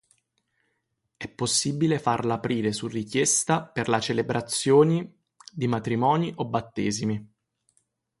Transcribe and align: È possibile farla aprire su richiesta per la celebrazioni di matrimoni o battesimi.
È 1.15 1.27
possibile 1.27 1.99
farla 1.99 2.33
aprire 2.33 2.71
su 2.71 2.87
richiesta 2.87 3.63
per 3.63 3.87
la 3.87 3.99
celebrazioni 3.99 5.15
di 5.53 5.67
matrimoni 5.67 6.33
o 6.37 6.45
battesimi. 6.47 7.23